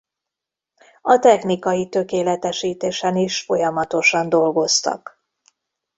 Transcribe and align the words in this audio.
A 1.01 1.17
technikai 1.19 1.89
tökéletesítésen 1.89 3.15
is 3.17 3.41
folyamatosan 3.41 4.29
dolgoztak. 4.29 5.21